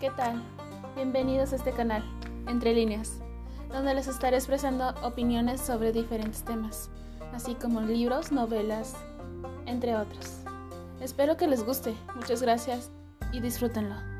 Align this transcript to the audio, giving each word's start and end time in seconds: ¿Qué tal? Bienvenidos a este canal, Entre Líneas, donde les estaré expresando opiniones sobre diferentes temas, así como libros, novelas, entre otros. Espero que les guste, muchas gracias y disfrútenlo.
¿Qué 0.00 0.10
tal? 0.10 0.42
Bienvenidos 0.96 1.52
a 1.52 1.56
este 1.56 1.72
canal, 1.72 2.04
Entre 2.46 2.74
Líneas, 2.74 3.20
donde 3.70 3.94
les 3.94 4.06
estaré 4.06 4.36
expresando 4.36 4.92
opiniones 5.02 5.62
sobre 5.62 5.92
diferentes 5.92 6.42
temas, 6.42 6.90
así 7.32 7.54
como 7.54 7.80
libros, 7.80 8.32
novelas, 8.32 8.94
entre 9.64 9.96
otros. 9.96 10.40
Espero 11.00 11.38
que 11.38 11.46
les 11.46 11.64
guste, 11.64 11.94
muchas 12.14 12.42
gracias 12.42 12.90
y 13.32 13.40
disfrútenlo. 13.40 14.11